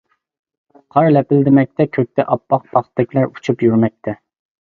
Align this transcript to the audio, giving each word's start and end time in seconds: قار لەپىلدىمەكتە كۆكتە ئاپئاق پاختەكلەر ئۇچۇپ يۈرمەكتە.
قار 0.95 1.09
لەپىلدىمەكتە 1.11 1.85
كۆكتە 1.97 2.25
ئاپئاق 2.37 2.65
پاختەكلەر 2.77 3.29
ئۇچۇپ 3.29 3.63
يۈرمەكتە. 3.67 4.17